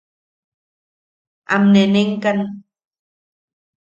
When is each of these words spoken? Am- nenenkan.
Am- 1.55 1.67
nenenkan. 1.73 2.39